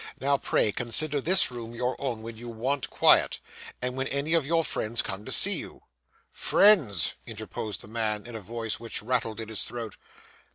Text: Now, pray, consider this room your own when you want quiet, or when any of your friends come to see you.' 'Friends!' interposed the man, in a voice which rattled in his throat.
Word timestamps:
Now, 0.19 0.39
pray, 0.39 0.71
consider 0.71 1.21
this 1.21 1.51
room 1.51 1.75
your 1.75 1.95
own 2.01 2.23
when 2.23 2.35
you 2.35 2.49
want 2.49 2.89
quiet, 2.89 3.39
or 3.83 3.91
when 3.91 4.07
any 4.07 4.33
of 4.33 4.47
your 4.47 4.63
friends 4.63 5.03
come 5.03 5.25
to 5.25 5.31
see 5.31 5.57
you.' 5.59 5.83
'Friends!' 6.31 7.13
interposed 7.27 7.81
the 7.81 7.87
man, 7.87 8.25
in 8.25 8.33
a 8.35 8.41
voice 8.41 8.79
which 8.79 9.03
rattled 9.03 9.39
in 9.39 9.49
his 9.49 9.61
throat. 9.63 9.97